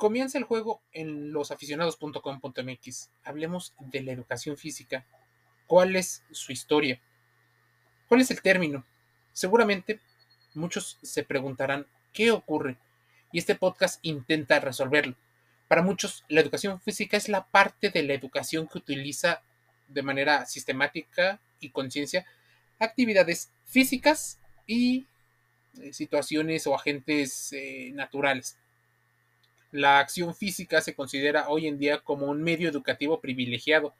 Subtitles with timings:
[0.00, 3.10] Comienza el juego en losaficionados.com.mx.
[3.22, 5.04] Hablemos de la educación física.
[5.66, 7.02] ¿Cuál es su historia?
[8.08, 8.86] ¿Cuál es el término?
[9.34, 10.00] Seguramente
[10.54, 12.78] muchos se preguntarán qué ocurre
[13.30, 15.16] y este podcast intenta resolverlo.
[15.68, 19.42] Para muchos, la educación física es la parte de la educación que utiliza
[19.86, 22.24] de manera sistemática y conciencia
[22.78, 25.08] actividades físicas y
[25.78, 28.56] eh, situaciones o agentes eh, naturales.
[29.72, 33.94] La acción física se considera hoy en día como un medio educativo privilegiado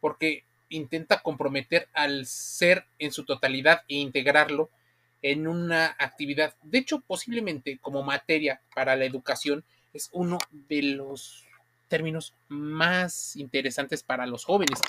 [0.00, 4.70] porque intenta comprometer al ser en su totalidad e integrarlo
[5.22, 6.54] en una actividad.
[6.62, 11.44] De hecho, posiblemente como materia para la educación es uno de los
[11.88, 14.80] términos más interesantes para los jóvenes.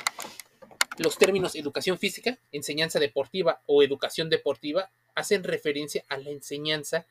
[0.98, 7.06] Los términos educación física, enseñanza deportiva o educación deportiva hacen referencia a la enseñanza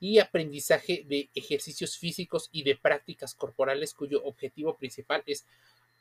[0.00, 5.44] y aprendizaje de ejercicios físicos y de prácticas corporales cuyo objetivo principal es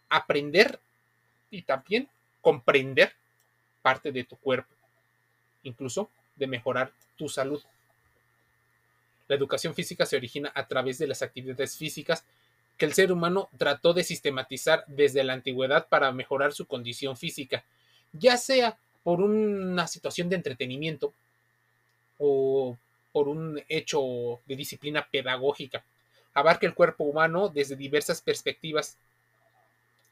[0.09, 0.79] aprender
[1.49, 2.07] y también
[2.41, 3.13] comprender
[3.81, 4.73] parte de tu cuerpo,
[5.63, 7.62] incluso de mejorar tu salud.
[9.27, 12.23] La educación física se origina a través de las actividades físicas
[12.77, 17.65] que el ser humano trató de sistematizar desde la antigüedad para mejorar su condición física,
[18.13, 21.13] ya sea por una situación de entretenimiento
[22.20, 22.77] o
[23.12, 25.84] por un hecho de disciplina pedagógica.
[26.34, 28.98] Abarca el cuerpo humano desde diversas perspectivas,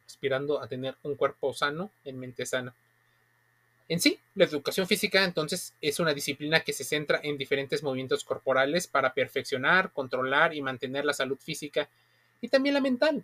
[0.08, 2.73] aspirando a tener un cuerpo sano en mente sana.
[3.88, 8.23] En sí, la educación física entonces es una disciplina que se centra en diferentes movimientos
[8.23, 11.88] corporales para perfeccionar, controlar y mantener la salud física
[12.42, 13.23] y también la mental.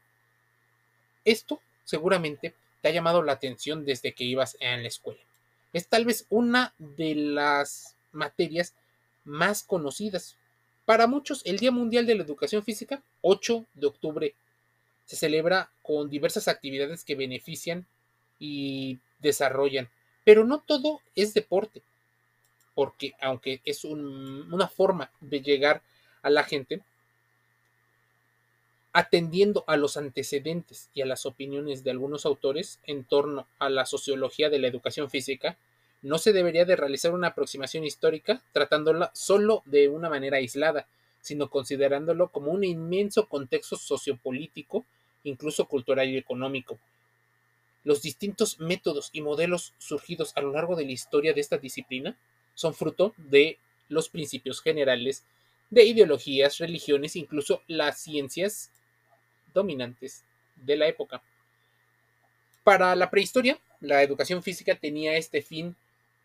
[1.26, 5.20] Esto seguramente te ha llamado la atención desde que ibas en la escuela.
[5.74, 8.74] Es tal vez una de las materias
[9.24, 10.38] más conocidas.
[10.86, 14.36] Para muchos, el Día Mundial de la Educación Física, 8 de octubre,
[15.06, 17.86] se celebra con diversas actividades que benefician
[18.40, 19.90] y desarrollan.
[20.24, 21.82] Pero no todo es deporte,
[22.76, 25.82] porque aunque es una forma de llegar
[26.22, 26.82] a la gente,
[28.94, 33.86] atendiendo a los antecedentes y a las opiniones de algunos autores en torno a la
[33.86, 35.58] sociología de la educación física,
[36.02, 40.88] no se debería de realizar una aproximación histórica tratándola solo de una manera aislada,
[41.22, 44.86] sino considerándolo como un inmenso contexto sociopolítico,
[45.24, 46.80] incluso cultural y económico.
[47.84, 52.18] Los distintos métodos y modelos surgidos a lo largo de la historia de esta disciplina
[52.56, 53.58] son fruto de
[53.90, 55.24] los principios generales
[55.70, 58.72] de ideologías, religiones, incluso las ciencias
[59.54, 60.24] dominantes
[60.56, 61.22] de la época.
[62.64, 65.76] Para la prehistoria, la educación física tenía este fin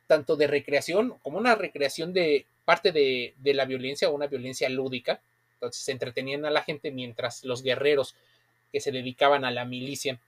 [0.07, 5.21] tanto de recreación como una recreación de parte de, la violencia o una violencia lúdica.
[5.55, 8.15] Entonces se entretenían a la gente mientras los guerreros
[8.73, 10.19] que se dedicaban a la milicia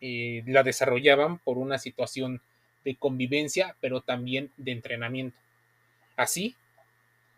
[0.00, 2.40] eh, la desarrollaban por una situación
[2.84, 5.38] de convivencia, pero también de entrenamiento.
[6.16, 6.56] Así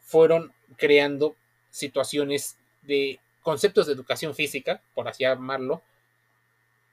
[0.00, 1.36] fueron creando
[1.71, 5.82] situaciones de conceptos de educación física, por así llamarlo.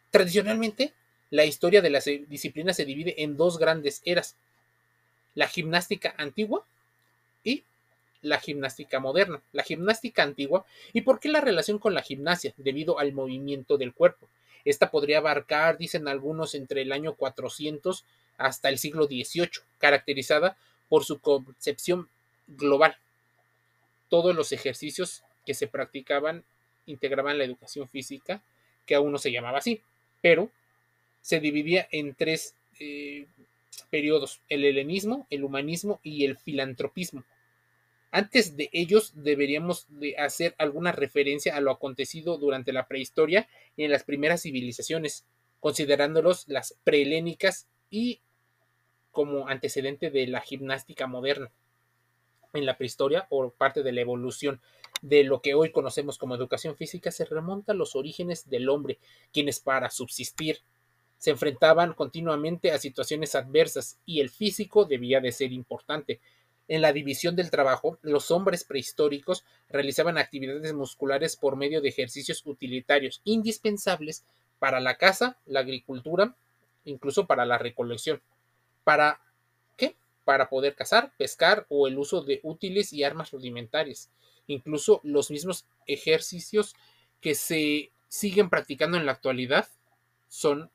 [0.10, 0.94] Tradicionalmente,
[1.30, 4.36] la historia de las disciplinas se divide en dos grandes eras,
[5.36, 6.66] la gimnástica antigua
[7.44, 7.64] y
[8.22, 9.42] la gimnástica moderna.
[9.52, 12.54] La gimnástica antigua, ¿y por qué la relación con la gimnasia?
[12.58, 14.28] Debido al movimiento del cuerpo.
[14.64, 18.06] Esta podría abarcar, dicen algunos, entre el año 400
[18.38, 19.50] hasta el siglo XVIII,
[19.80, 20.56] caracterizada
[20.90, 22.10] por su concepción
[22.48, 22.96] global.
[24.10, 26.44] Todos los ejercicios que se practicaban
[26.86, 28.42] integraban la educación física,
[28.86, 29.82] que aún no se llamaba así,
[30.22, 30.50] pero
[31.22, 33.28] se dividía en tres eh,
[33.90, 37.24] periodos, el helenismo, el humanismo y el filantropismo.
[38.12, 43.86] Antes de ellos deberíamos de hacer alguna referencia a lo acontecido durante la prehistoria y
[43.86, 45.26] en las primeras civilizaciones,
[45.62, 48.20] considerándolos las prehelénicas y
[49.12, 51.52] como antecedente de la gimnástica moderna.
[52.54, 54.60] En la prehistoria, o parte de la evolución
[55.02, 59.00] de lo que hoy conocemos como educación física, se remonta a los orígenes del hombre,
[59.32, 60.60] quienes para subsistir
[61.22, 66.20] se enfrentaban continuamente a situaciones adversas y el físico debía de ser importante.
[66.68, 72.42] En la división del trabajo, los hombres prehistóricos realizaban actividades musculares por medio de ejercicios
[72.48, 74.26] utilitarios indispensables
[74.58, 76.36] para la caza, la agricultura,
[76.86, 78.20] incluso para la recolección.
[78.84, 79.22] ¿Para
[79.78, 79.96] qué?
[80.26, 84.10] Para poder cazar, pescar o el uso de útiles y armas rudimentarias.
[84.48, 86.74] Incluso los mismos ejercicios
[87.20, 89.68] que se siguen practicando en la actualidad
[90.28, 90.72] son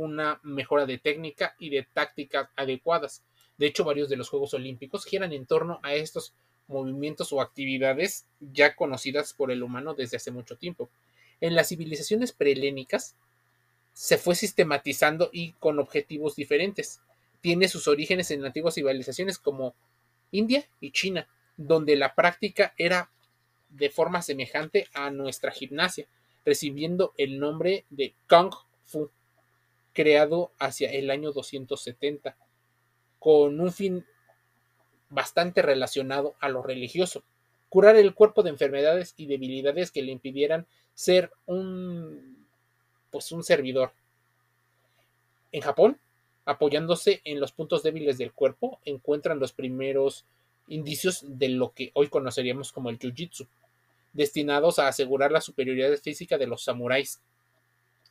[0.00, 3.22] una mejora de técnica y de tácticas adecuadas.
[3.58, 6.32] De hecho, varios de los Juegos Olímpicos giran en torno a estos
[6.68, 10.88] movimientos o actividades ya conocidas por el humano desde hace mucho tiempo.
[11.40, 13.14] En las civilizaciones prehelénicas
[13.92, 17.00] se fue sistematizando y con objetivos diferentes.
[17.42, 19.74] Tiene sus orígenes en antiguas civilizaciones como
[20.30, 23.10] India y China, donde la práctica era
[23.68, 26.06] de forma semejante a nuestra gimnasia,
[26.46, 28.54] recibiendo el nombre de Kung
[28.84, 29.10] Fu,
[29.92, 32.36] creado hacia el año 270,
[33.18, 34.06] con un fin
[35.08, 37.24] bastante relacionado a lo religioso,
[37.68, 42.46] curar el cuerpo de enfermedades y debilidades que le impidieran ser un
[43.10, 43.92] pues un servidor.
[45.52, 45.98] En Japón,
[46.44, 50.26] apoyándose en los puntos débiles del cuerpo, encuentran los primeros
[50.68, 53.48] indicios de lo que hoy conoceríamos como el jiu-jitsu,
[54.12, 57.20] destinados a asegurar la superioridad física de los samuráis,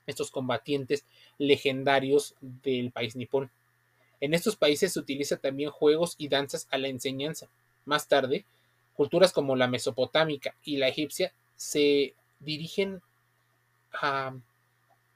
[0.10, 1.06] estos combatientes
[1.38, 3.50] legendarios del país nipón.
[4.22, 7.48] En estos países se utiliza también juegos y danzas a la enseñanza.
[7.86, 8.46] Más tarde,
[8.96, 13.02] culturas como la mesopotámica y la egipcia se dirigen
[13.94, 14.36] a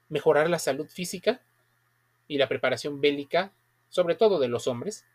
[0.09, 1.41] mejorar la salud física
[2.27, 3.51] y la preparación bélica,
[3.89, 5.05] sobre todo de los hombres,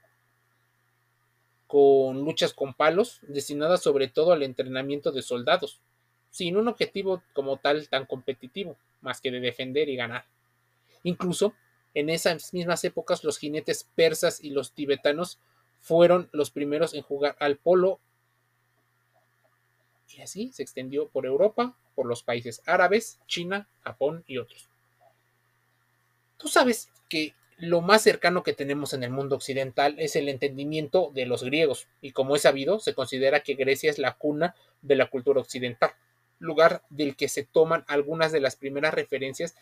[1.66, 5.80] con luchas con palos destinadas sobre todo al entrenamiento de soldados,
[6.38, 10.24] sin un objetivo como tal tan competitivo, más que de defender y ganar.
[11.02, 11.52] Incluso
[11.94, 15.40] en esas mismas épocas los jinetes persas y los tibetanos
[15.80, 17.98] fueron los primeros en jugar al polo
[20.16, 24.68] y así se extendió por Europa, por los países árabes, China, Japón y otros.
[26.36, 31.10] Tú sabes que lo más cercano que tenemos en el mundo occidental es el entendimiento
[31.12, 34.94] de los griegos, y como es sabido, se considera que Grecia es la cuna de
[34.94, 35.90] la cultura occidental,
[36.38, 39.56] lugar del que se toman algunas de las primeras referencias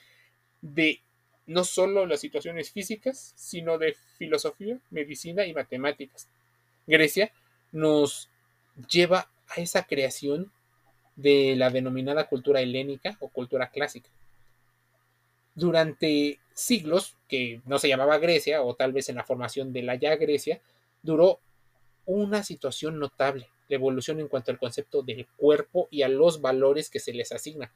[0.61, 1.01] de
[1.47, 6.29] no solo las situaciones físicas, sino de filosofía, medicina y matemáticas.
[6.87, 7.33] Grecia
[7.73, 8.29] nos
[8.89, 10.53] lleva a esa creación
[11.15, 14.11] de la denominada cultura helénica o cultura clásica.
[15.55, 19.95] Durante siglos, que no se llamaba Grecia, o tal vez en la formación de la
[19.95, 20.61] ya Grecia,
[21.03, 21.41] duró
[22.05, 26.91] una situación notable, la evolución en cuanto al concepto del cuerpo y a los valores
[26.91, 27.71] que se les asignan.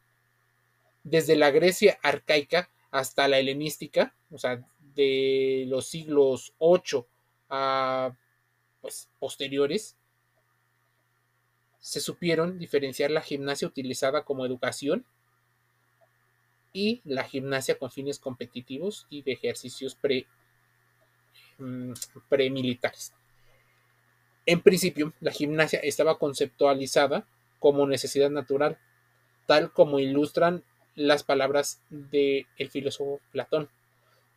[1.03, 4.65] Desde la Grecia arcaica hasta la helenística, o sea,
[4.95, 7.07] de los siglos 8
[7.49, 8.15] a
[8.81, 9.97] pues, posteriores,
[11.81, 15.07] se supieron diferenciar la gimnasia utilizada como educación
[16.73, 20.27] y la gimnasia con fines competitivos y de ejercicios pre,
[21.59, 21.93] mm,
[22.29, 23.15] premilitares.
[24.51, 27.25] En principio, la gimnasia estaba conceptualizada
[27.61, 28.79] como necesidad natural,
[29.47, 30.65] tal como ilustran
[30.97, 33.69] las palabras del filósofo Platón.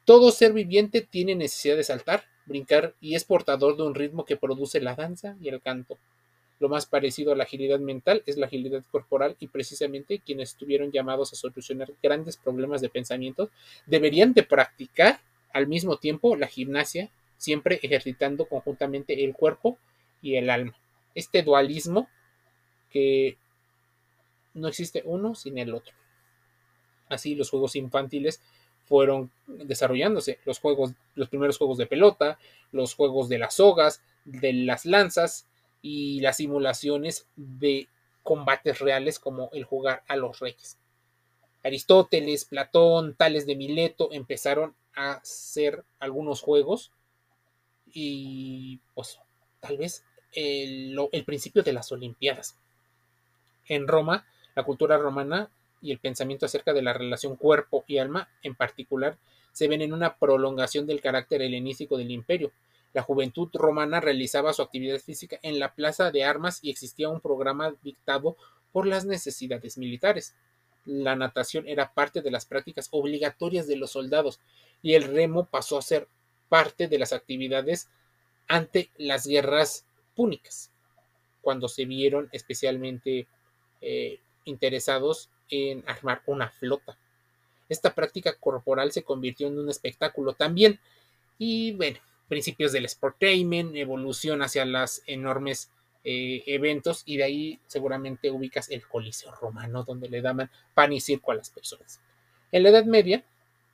[0.06, 4.38] Todo ser viviente tiene necesidad de saltar, brincar y es portador de un ritmo que
[4.38, 5.98] produce la danza y el canto.
[6.60, 10.92] Lo más parecido a la agilidad mental es la agilidad corporal y precisamente quienes estuvieron
[10.92, 13.50] llamados a solucionar grandes problemas de pensamiento
[13.88, 15.22] deberían de practicar
[15.54, 19.80] al mismo tiempo la gimnasia, siempre ejercitando conjuntamente el cuerpo
[20.24, 20.76] y el alma.
[21.14, 22.10] Este dualismo
[22.90, 23.38] que
[24.56, 25.94] no existe uno sin el otro.
[27.10, 28.42] Así los juegos infantiles
[28.86, 30.40] fueron desarrollándose.
[30.46, 32.40] Los juegos, los primeros juegos de pelota,
[32.72, 35.48] los juegos de las sogas, de las lanzas,
[35.84, 37.90] y las simulaciones de
[38.24, 40.80] combates reales como el jugar a los reyes.
[41.62, 46.92] Aristóteles, Platón, Tales de Mileto empezaron a hacer algunos juegos
[47.86, 49.20] y pues
[49.60, 52.56] tal vez el, principio de las Olimpiadas.
[53.68, 54.26] En Roma,
[54.56, 55.50] la cultura romana
[55.82, 59.18] y el pensamiento acerca de la relación cuerpo y alma en particular
[59.52, 62.52] se ven en una prolongación del carácter helenístico del imperio,
[62.94, 67.22] la juventud romana realizaba su actividad física en la plaza de armas y existía un
[67.22, 68.38] programa dictado
[68.72, 70.36] por las necesidades militares.
[70.86, 74.40] La natación era parte de las prácticas obligatorias de los soldados
[74.84, 76.08] y el remo pasó a ser
[76.50, 77.90] parte de las actividades
[78.48, 80.72] ante las guerras púnicas,
[81.42, 83.28] cuando se vieron especialmente
[83.82, 86.98] eh, interesados en armar una flota.
[87.70, 90.80] Esta práctica corporal se convirtió en un espectáculo también
[91.38, 95.70] y bueno, principios del sportainment, evolución hacia los enormes
[96.04, 101.00] eh, eventos y de ahí seguramente ubicas el Coliseo romano donde le daban pan y
[101.00, 102.00] circo a las personas.
[102.52, 103.24] En la Edad Media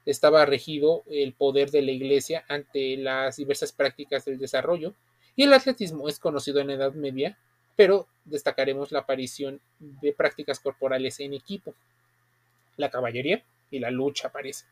[0.06, 4.94] estaba regido el poder de la Iglesia ante las diversas prácticas del desarrollo
[5.40, 7.38] y el atletismo es conocido en Edad Media,
[7.78, 11.74] pero destacaremos la aparición de prácticas corporales en equipo.
[12.76, 13.42] La caballería
[13.72, 14.68] y la lucha aparecen.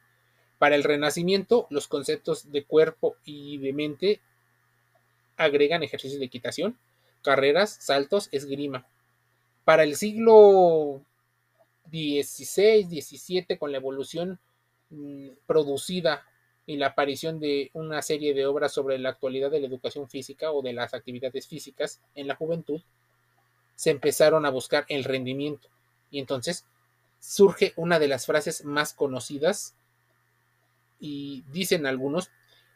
[0.59, 4.19] Para el Renacimiento, los conceptos de cuerpo y de mente
[5.37, 6.77] agregan ejercicios de equitación,
[7.21, 8.85] carreras, saltos, esgrima.
[9.63, 11.01] Para el siglo
[11.89, 14.37] XVI, XVII, con la evolución
[14.89, 16.25] mm, producida
[16.67, 20.51] y la aparición de una serie de obras sobre la actualidad de la educación física
[20.51, 22.81] o de las actividades físicas en la juventud,
[23.75, 25.69] se empezaron a buscar el rendimiento.
[26.11, 26.65] Y entonces
[27.19, 29.75] surge una de las frases más conocidas
[30.99, 32.29] y dicen algunos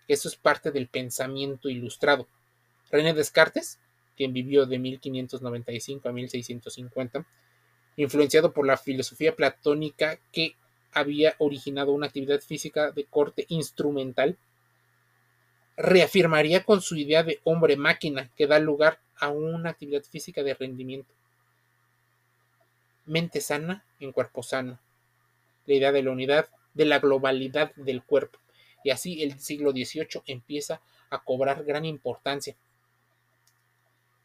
[0.07, 2.29] que eso es parte del pensamiento ilustrado.
[2.91, 3.77] René Descartes,
[4.15, 7.25] quien vivió de 1595 a 1650,
[7.97, 10.55] influenciado por la filosofía platónica que
[10.93, 14.37] había originado una actividad física de corte instrumental,
[15.77, 21.11] reafirmaría con su idea de hombre-máquina que da lugar a una actividad física de rendimiento.
[23.05, 24.79] Mente sana en cuerpo sano.
[25.65, 28.39] La idea de la unidad, de la globalidad del cuerpo.
[28.83, 32.55] Y así el siglo XVIII empieza a cobrar gran importancia.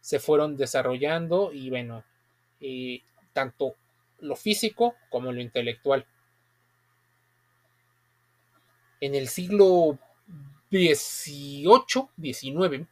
[0.00, 2.04] Se fueron desarrollando y bueno,
[2.60, 3.74] eh, tanto
[4.20, 6.06] lo físico como lo intelectual.
[9.00, 9.98] En el siglo
[10.70, 12.86] XVIII, XIX,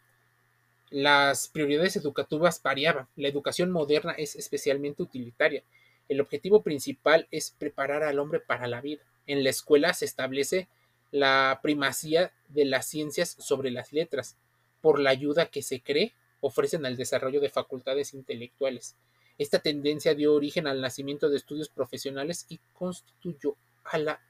[0.91, 3.09] las prioridades educativas variaban.
[3.17, 5.65] La educación moderna es especialmente utilitaria.
[6.09, 9.03] El objetivo principal es preparar al hombre para la vida.
[9.27, 10.69] En la escuela se establece
[11.11, 14.37] la primacía de las ciencias sobre las letras,
[14.81, 18.97] por la ayuda que se cree ofrecen al desarrollo de facultades intelectuales.
[19.39, 24.21] Esta tendencia dio origen al nacimiento de estudios profesionales y constituyó a la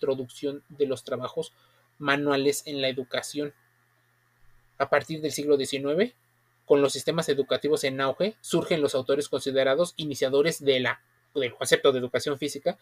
[0.00, 1.52] introducción de los trabajos
[1.98, 3.52] manuales en la educación.
[4.78, 6.14] A partir del siglo XIX,
[6.64, 10.86] con los sistemas educativos en auge, surgen los autores considerados iniciadores del
[11.58, 12.78] concepto de educación física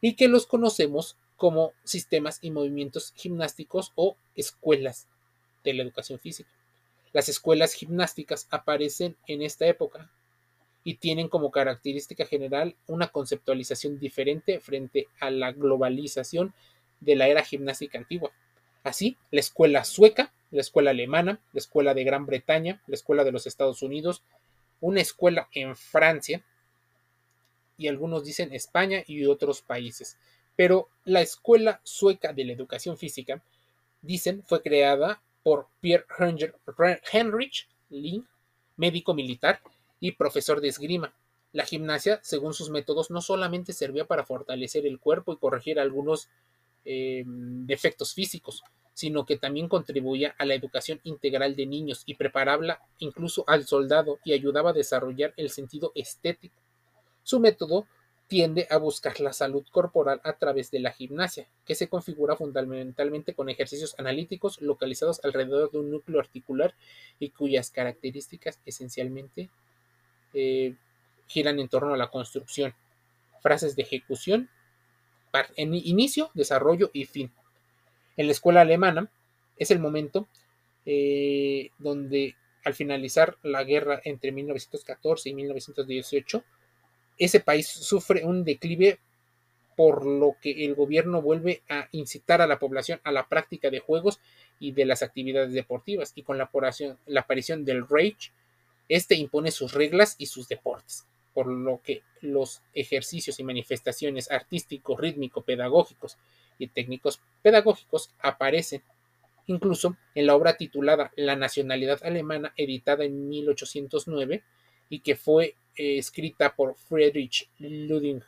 [0.00, 5.06] y que los conocemos como sistemas y movimientos gimnásticos o escuelas
[5.62, 6.50] de la educación física.
[7.12, 10.10] Las escuelas gimnásticas aparecen en esta época
[10.86, 16.54] y tienen como característica general una conceptualización diferente frente a la globalización
[17.00, 18.30] de la era gimnástica antigua.
[18.84, 23.32] Así, la escuela sueca, la escuela alemana, la escuela de Gran Bretaña, la escuela de
[23.32, 24.22] los Estados Unidos,
[24.80, 26.44] una escuela en Francia
[27.76, 30.16] y algunos dicen España y otros países.
[30.54, 33.42] Pero la escuela sueca de la educación física,
[34.02, 36.06] dicen, fue creada por Pierre
[37.10, 38.24] Heinrich Ling,
[38.76, 39.60] médico militar,
[40.00, 41.14] y profesor de esgrima.
[41.52, 46.28] La gimnasia, según sus métodos, no solamente servía para fortalecer el cuerpo y corregir algunos
[46.84, 48.62] eh, defectos físicos,
[48.92, 54.18] sino que también contribuía a la educación integral de niños y preparaba incluso al soldado
[54.24, 56.56] y ayudaba a desarrollar el sentido estético.
[57.22, 57.86] Su método
[58.28, 63.34] tiende a buscar la salud corporal a través de la gimnasia, que se configura fundamentalmente
[63.34, 66.74] con ejercicios analíticos localizados alrededor de un núcleo articular
[67.18, 69.50] y cuyas características esencialmente
[70.34, 70.74] eh,
[71.26, 72.74] giran en torno a la construcción.
[73.40, 74.48] Frases de ejecución,
[75.56, 77.32] en inicio, desarrollo y fin.
[78.16, 79.10] En la escuela alemana
[79.58, 80.28] es el momento
[80.84, 86.42] eh, donde al finalizar la guerra entre 1914 y 1918,
[87.18, 88.98] ese país sufre un declive
[89.76, 93.78] por lo que el gobierno vuelve a incitar a la población a la práctica de
[93.78, 94.20] juegos
[94.58, 96.50] y de las actividades deportivas y con la,
[97.06, 98.32] la aparición del Reich
[98.88, 104.98] este impone sus reglas y sus deportes, por lo que los ejercicios y manifestaciones artísticos,
[105.00, 106.16] rítmico, pedagógicos
[106.58, 108.82] y técnicos pedagógicos aparecen
[109.46, 114.42] incluso en la obra titulada La nacionalidad alemana, editada en 1809
[114.88, 118.22] y que fue eh, escrita por Friedrich Ludwig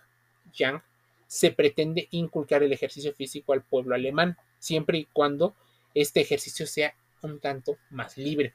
[0.54, 0.80] Young,
[1.26, 5.54] se pretende inculcar el ejercicio físico al pueblo alemán, siempre y cuando
[5.94, 8.54] este ejercicio sea un tanto más libre.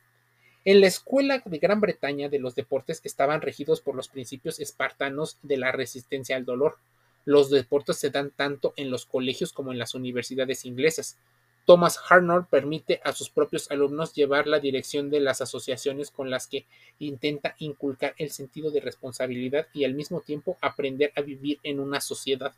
[0.66, 5.38] En la escuela de Gran Bretaña de los deportes estaban regidos por los principios espartanos
[5.42, 6.78] de la resistencia al dolor.
[7.26, 11.18] Los deportes se dan tanto en los colegios como en las universidades inglesas.
[11.66, 16.48] Thomas Arnold permite a sus propios alumnos llevar la dirección de las asociaciones con las
[16.48, 16.66] que
[17.00, 22.00] intenta inculcar el sentido de responsabilidad y al mismo tiempo aprender a vivir en una
[22.00, 22.54] sociedad.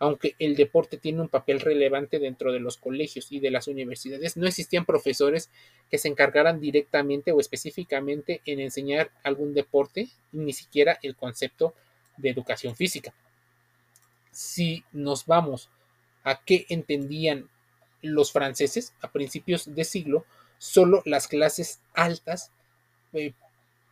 [0.00, 4.36] Aunque el deporte tiene un papel relevante dentro de los colegios y de las universidades,
[4.36, 5.50] no existían profesores
[5.90, 11.74] que se encargaran directamente o específicamente en enseñar algún deporte, ni siquiera el concepto
[12.16, 13.14] de educación física.
[14.30, 15.70] Si nos vamos
[16.24, 17.48] a qué entendían
[18.02, 20.26] los franceses a principios de siglo,
[20.58, 22.50] solo las clases altas
[23.12, 23.32] eh,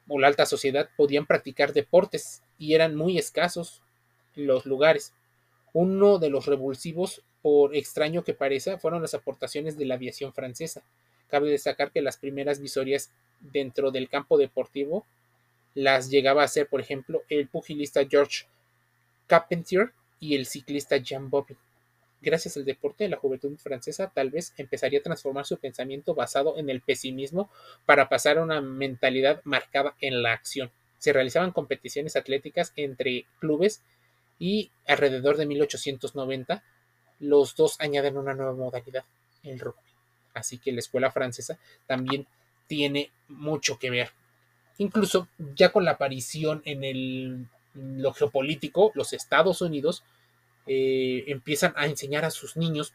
[0.08, 3.82] o la alta sociedad podían practicar deportes y eran muy escasos
[4.34, 5.12] los lugares.
[5.72, 10.82] Uno de los revulsivos, por extraño que parezca, fueron las aportaciones de la aviación francesa.
[11.28, 13.10] Cabe destacar que las primeras visorias
[13.40, 15.06] dentro del campo deportivo
[15.74, 18.44] las llegaba a ser, por ejemplo, el pugilista George
[19.26, 21.56] Carpentier y el ciclista Jean Bobby.
[22.20, 26.70] Gracias al deporte, la juventud francesa tal vez empezaría a transformar su pensamiento basado en
[26.70, 27.50] el pesimismo
[27.84, 30.70] para pasar a una mentalidad marcada en la acción.
[30.98, 33.82] Se realizaban competiciones atléticas entre clubes
[34.42, 36.64] y alrededor de 1890
[37.20, 39.04] los dos añaden una nueva modalidad,
[39.44, 39.78] el rugby.
[40.34, 42.26] Así que la escuela francesa también
[42.66, 44.10] tiene mucho que ver.
[44.78, 50.02] Incluso ya con la aparición en el, lo geopolítico, los Estados Unidos
[50.66, 52.94] eh, empiezan a enseñar a sus niños,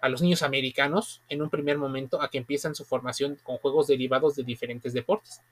[0.00, 3.86] a los niños americanos, en un primer momento, a que empiezan su formación con juegos
[3.86, 5.42] derivados de diferentes deportes.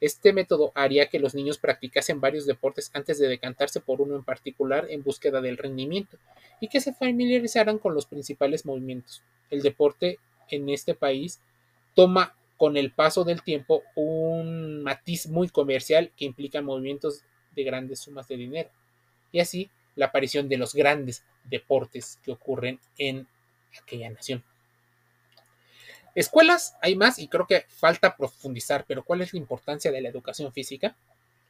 [0.00, 4.24] Este método haría que los niños practicasen varios deportes antes de decantarse por uno en
[4.24, 6.18] particular en búsqueda del rendimiento
[6.60, 9.22] y que se familiarizaran con los principales movimientos.
[9.50, 10.18] El deporte
[10.50, 11.40] en este país
[11.94, 17.22] toma con el paso del tiempo un matiz muy comercial que implica movimientos
[17.54, 18.70] de grandes sumas de dinero.
[19.32, 23.26] Y así la aparición de los grandes deportes que ocurren en
[23.82, 24.44] aquella nación.
[26.16, 30.08] Escuelas hay más y creo que falta profundizar, pero ¿cuál es la importancia de la
[30.08, 30.96] educación física?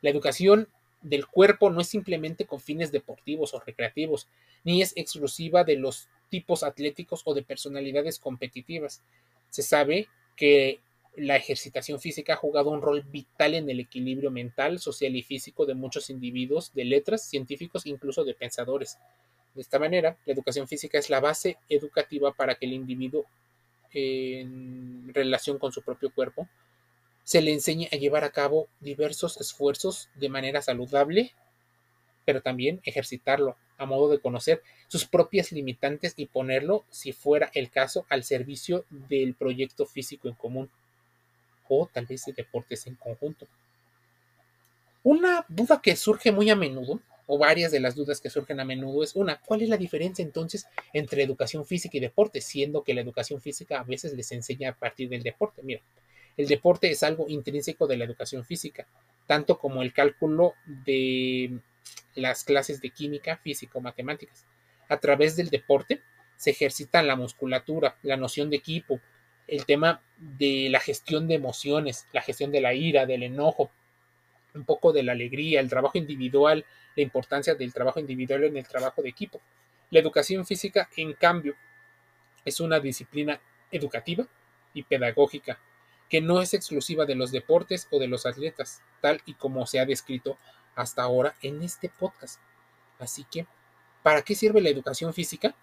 [0.03, 0.69] La educación
[1.03, 4.27] del cuerpo no es simplemente con fines deportivos o recreativos,
[4.65, 9.03] ni es exclusiva de los tipos atléticos o de personalidades competitivas.
[9.51, 10.81] Se sabe que
[11.17, 15.65] la ejercitación física ha jugado un rol vital en el equilibrio mental, social y físico
[15.65, 18.99] de muchos individuos, de letras, científicos, incluso de pensadores.
[19.55, 23.25] De esta manera, la educación física es la base educativa para que el individuo,
[23.93, 26.49] en relación con su propio cuerpo,
[27.25, 31.35] se le enseñe a llevar a cabo diversos esfuerzos de manera saludable,
[32.25, 37.71] pero también ejercitarlo a modo de conocer sus propias limitantes y ponerlo, si fuera el
[37.71, 40.71] caso, al servicio del proyecto físico en común
[41.69, 43.47] o tal vez de deportes en conjunto.
[45.03, 48.65] Una duda que surge muy a menudo, o varias de las dudas que surgen a
[48.65, 52.41] menudo, es una, ¿cuál es la diferencia entonces entre educación física y deporte?
[52.41, 55.63] Siendo que la educación física a veces les enseña a partir del deporte.
[55.63, 55.81] Mira,
[56.37, 58.87] el deporte es algo intrínseco de la educación física,
[59.27, 61.59] tanto como el cálculo de
[62.15, 64.47] las clases de química, física o matemáticas.
[64.89, 66.03] A través del deporte
[66.37, 69.01] se ejercita la musculatura, la noción de equipo,
[69.49, 73.71] el tema de la gestión de emociones, la gestión de la ira, del enojo,
[74.55, 76.65] un poco de la alegría, el trabajo individual,
[76.97, 79.41] la importancia del trabajo individual en el trabajo de equipo.
[79.91, 81.55] La educación física, en cambio,
[82.45, 84.27] es una disciplina educativa
[84.75, 85.61] y pedagógica
[86.09, 89.81] que no es exclusiva de los deportes o de los atletas, tal y como se
[89.81, 90.39] ha descrito
[90.75, 92.41] hasta ahora en este podcast.
[92.99, 93.47] Así que,
[94.03, 95.55] ¿para qué sirve la educación física?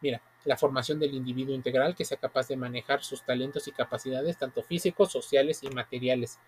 [0.00, 4.38] Mira, la formación del individuo integral que sea capaz de manejar sus talentos y capacidades,
[4.38, 6.38] tanto físicos, sociales y materiales.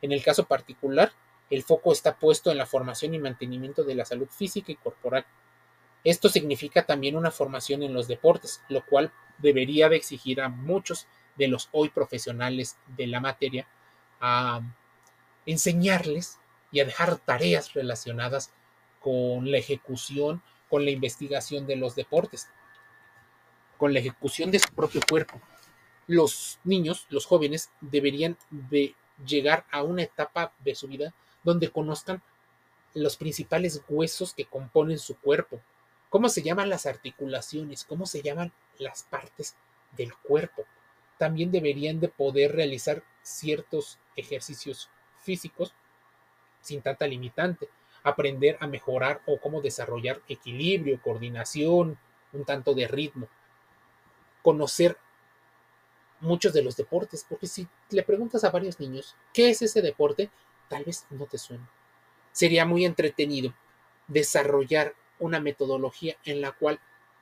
[0.00, 1.12] En el caso particular,
[1.52, 5.26] el foco está puesto en la formación y mantenimiento de la salud física y corporal.
[6.02, 11.06] Esto significa también una formación en los deportes, lo cual debería de exigir a muchos
[11.36, 13.68] de los hoy profesionales de la materia
[14.18, 14.62] a
[15.44, 16.38] enseñarles
[16.70, 18.50] y a dejar tareas relacionadas
[18.98, 22.48] con la ejecución, con la investigación de los deportes
[23.82, 25.40] con la ejecución de su propio cuerpo.
[26.06, 28.94] Los niños, los jóvenes, deberían de
[29.26, 31.12] llegar a una etapa de su vida
[31.42, 32.22] donde conozcan
[32.94, 35.60] los principales huesos que componen su cuerpo,
[36.10, 39.56] cómo se llaman las articulaciones, cómo se llaman las partes
[39.96, 40.64] del cuerpo.
[41.18, 44.90] También deberían de poder realizar ciertos ejercicios
[45.22, 45.72] físicos
[46.60, 47.68] sin tanta limitante,
[48.02, 51.98] aprender a mejorar o cómo desarrollar equilibrio, coordinación,
[52.32, 53.28] un tanto de ritmo
[54.42, 54.96] conocer
[56.20, 60.30] muchos de los deportes, porque si le preguntas a varios niños, ¿qué es ese deporte?
[60.72, 61.66] Tal vez no te suene.
[62.32, 63.52] Sería muy entretenido
[64.08, 66.80] desarrollar una metodología en la cual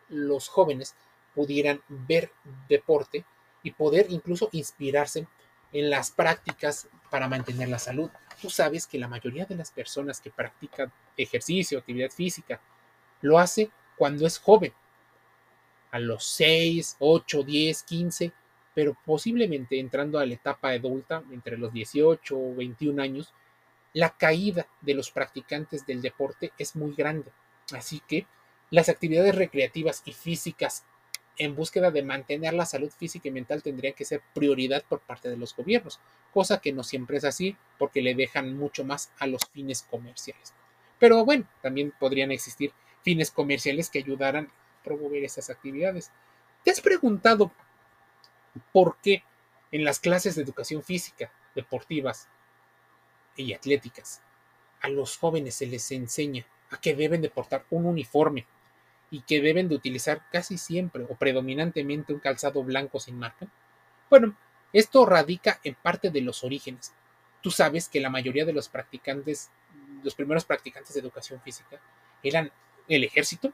[0.08, 0.94] los jóvenes
[1.34, 2.30] pudieran ver
[2.68, 3.24] deporte
[3.64, 5.26] y poder incluso inspirarse
[5.72, 8.08] en las prácticas para mantener la salud.
[8.40, 12.60] Tú sabes que la mayoría de las personas que practican ejercicio, actividad física,
[13.20, 14.72] lo hace cuando es joven,
[15.90, 18.32] a los 6, 8, 10, 15,
[18.74, 23.32] pero posiblemente entrando a la etapa adulta, entre los 18 o 21 años,
[23.92, 27.30] la caída de los practicantes del deporte es muy grande.
[27.72, 28.26] Así que
[28.70, 30.84] las actividades recreativas y físicas
[31.36, 35.28] en búsqueda de mantener la salud física y mental tendrían que ser prioridad por parte
[35.28, 35.98] de los gobiernos,
[36.32, 40.52] cosa que no siempre es así porque le dejan mucho más a los fines comerciales.
[40.98, 44.50] Pero bueno, también podrían existir fines comerciales que ayudaran
[44.84, 46.10] promover esas actividades.
[46.62, 47.52] ¿Te has preguntado
[48.72, 49.22] por qué
[49.72, 52.28] en las clases de educación física deportivas
[53.36, 54.22] y atléticas,
[54.80, 58.46] a los jóvenes se les enseña a que deben de portar un uniforme
[59.10, 63.48] y que deben de utilizar casi siempre o predominantemente un calzado blanco sin marca?
[64.08, 64.36] Bueno,
[64.72, 66.92] esto radica en parte de los orígenes.
[67.42, 69.50] Tú sabes que la mayoría de los practicantes,
[70.02, 71.80] los primeros practicantes de educación física,
[72.22, 72.52] eran
[72.88, 73.52] el ejército,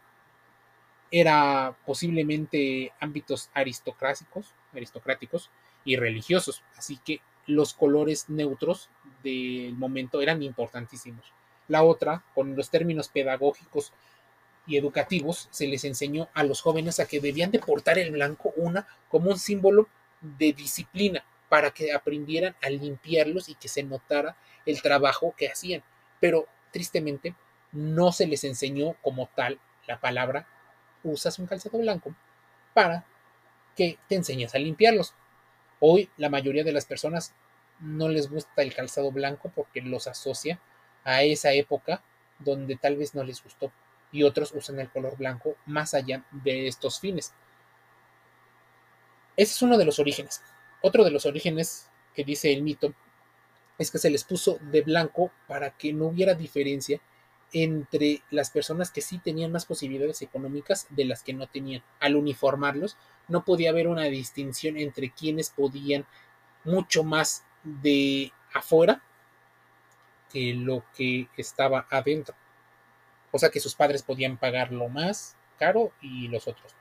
[1.11, 5.51] era posiblemente ámbitos aristocráticos, aristocráticos
[5.85, 8.91] y religiosos, así que los colores neutros
[9.23, 11.33] del momento eran importantísimos.
[11.69, 13.93] La otra, con los términos pedagógicos
[14.67, 18.53] y educativos, se les enseñó a los jóvenes a que debían de portar el blanco
[18.57, 19.89] una como un símbolo
[20.21, 25.83] de disciplina para que aprendieran a limpiarlos y que se notara el trabajo que hacían.
[26.21, 27.35] Pero tristemente
[27.73, 30.49] no se les enseñó como tal la palabra
[31.03, 32.15] usas un calzado blanco
[32.75, 33.05] para
[33.77, 35.15] que te enseñes a limpiarlos.
[35.79, 37.35] Hoy la mayoría de las personas
[37.79, 40.61] no les gusta el calzado blanco porque los asocia
[41.05, 42.03] a esa época
[42.39, 43.71] donde tal vez no les gustó
[44.11, 47.33] y otros usan el color blanco más allá de estos fines.
[49.37, 50.43] Ese es uno de los orígenes.
[50.81, 52.95] Otro de los orígenes que dice el mito
[53.79, 57.01] es que se les puso de blanco para que no hubiera diferencia
[57.53, 61.83] entre las personas que sí tenían más posibilidades económicas de las que no tenían.
[62.01, 62.97] Al uniformarlos,
[63.29, 66.07] no podía haber una distinción entre quienes podían
[66.65, 69.03] mucho más de afuera
[70.33, 72.35] que lo que estaba adentro.
[73.31, 76.75] O sea que sus padres podían pagarlo más caro y los otros.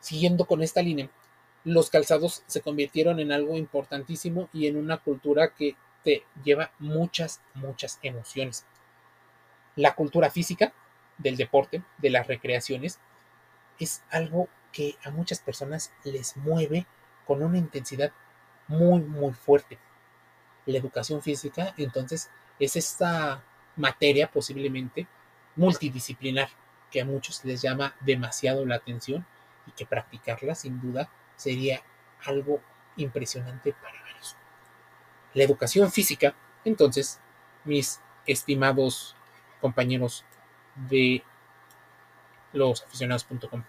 [0.00, 1.10] Siguiendo con esta línea,
[1.64, 7.40] los calzados se convirtieron en algo importantísimo y en una cultura que te lleva muchas,
[7.54, 8.66] muchas emociones.
[9.76, 10.72] La cultura física
[11.18, 12.98] del deporte, de las recreaciones,
[13.78, 16.86] es algo que a muchas personas les mueve
[17.26, 18.12] con una intensidad
[18.68, 19.78] muy, muy fuerte.
[20.66, 23.42] La educación física, entonces, es esta
[23.76, 25.06] materia posiblemente
[25.56, 26.48] multidisciplinar
[26.90, 29.26] que a muchos les llama demasiado la atención
[29.66, 31.82] y que practicarla sin duda sería
[32.26, 32.60] algo
[32.96, 34.09] impresionante para
[35.34, 37.20] la educación física, entonces,
[37.64, 39.16] mis estimados
[39.60, 40.24] compañeros
[40.88, 41.22] de
[42.52, 43.62] los aficionados.com,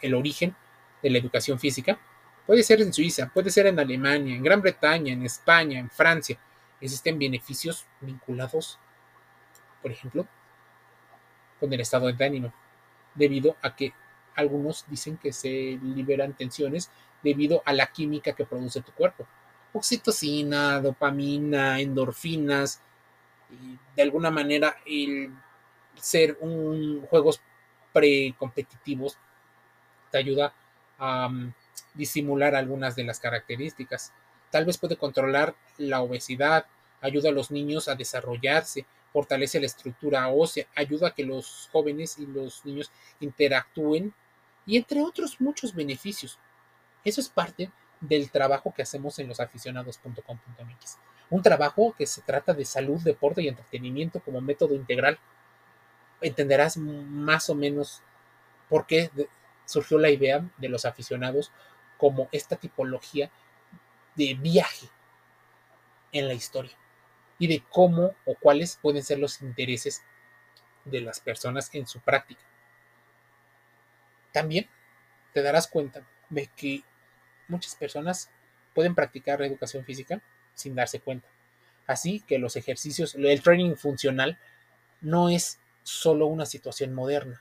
[0.00, 0.54] el origen
[1.02, 1.98] de la educación física
[2.46, 6.38] puede ser en Suiza, puede ser en Alemania, en Gran Bretaña, en España, en Francia.
[6.80, 8.78] Existen beneficios vinculados,
[9.80, 10.26] por ejemplo,
[11.60, 12.52] con el estado de ánimo,
[13.14, 13.92] debido a que
[14.34, 16.90] algunos dicen que se liberan tensiones
[17.22, 19.26] debido a la química que produce tu cuerpo
[19.72, 22.80] oxitocina, dopamina, endorfinas,
[23.50, 25.32] y de alguna manera el
[25.94, 27.40] ser un juegos
[27.92, 29.18] precompetitivos
[30.10, 30.54] te ayuda
[30.98, 31.52] a um,
[31.94, 34.12] disimular algunas de las características.
[34.50, 36.66] Tal vez puede controlar la obesidad,
[37.00, 42.18] ayuda a los niños a desarrollarse, fortalece la estructura ósea, ayuda a que los jóvenes
[42.18, 44.14] y los niños interactúen
[44.66, 46.38] y entre otros muchos beneficios.
[47.04, 47.70] Eso es parte
[48.02, 50.98] del trabajo que hacemos en losaficionados.com.mx.
[51.30, 55.18] Un trabajo que se trata de salud, deporte y entretenimiento como método integral.
[56.20, 58.02] Entenderás más o menos
[58.68, 59.10] por qué
[59.64, 61.52] surgió la idea de los aficionados
[61.96, 63.30] como esta tipología
[64.16, 64.88] de viaje
[66.10, 66.76] en la historia
[67.38, 70.02] y de cómo o cuáles pueden ser los intereses
[70.84, 72.42] de las personas en su práctica.
[74.32, 74.68] También
[75.32, 76.82] te darás cuenta de que
[77.48, 78.30] muchas personas
[78.74, 80.22] pueden practicar la educación física
[80.54, 81.28] sin darse cuenta.
[81.86, 84.38] Así que los ejercicios, el training funcional
[85.00, 87.40] no es solo una situación moderna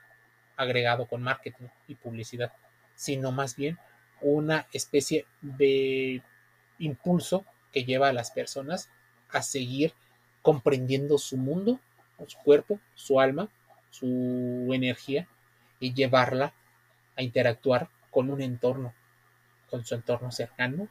[0.57, 2.51] agregado con marketing y publicidad,
[2.95, 3.77] sino más bien
[4.21, 6.21] una especie de
[6.79, 8.89] impulso que lleva a las personas
[9.29, 9.93] a seguir
[10.41, 11.79] comprendiendo su mundo,
[12.27, 13.49] su cuerpo, su alma,
[13.89, 15.27] su energía
[15.79, 16.53] y llevarla
[17.15, 18.93] a interactuar con un entorno
[19.71, 20.87] con su entorno cercano.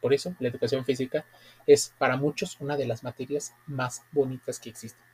[0.00, 1.26] Por eso, la educación física
[1.66, 5.04] es para muchos una de las materias más bonitas que existen.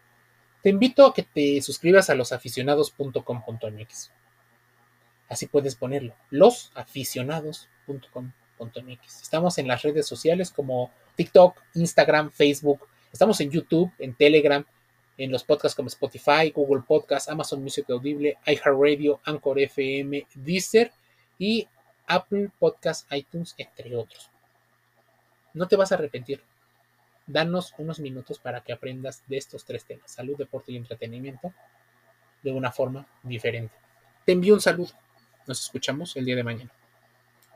[0.63, 4.11] Te invito a que te suscribas a losaficionados.com.mx.
[5.29, 9.23] Así puedes ponerlo, losaficionados.com.mx.
[9.23, 12.87] Estamos en las redes sociales como TikTok, Instagram, Facebook.
[13.13, 14.65] Estamos en YouTube, en Telegram,
[15.17, 20.93] en los podcasts como Spotify, Google Podcasts, Amazon Music Audible, iHeartRadio, Anchor FM, Deezer
[21.39, 21.67] y
[22.15, 24.29] Apple Podcast, iTunes, entre otros.
[25.55, 26.43] No te vas a arrepentir.
[27.27, 31.55] Danos unos minutos para que aprendas de estos tres temas, salud, deporte y entretenimiento,
[32.43, 33.75] de una forma diferente.
[34.27, 34.91] Te envío un saludo.
[35.47, 36.71] Nos escuchamos el día de mañana.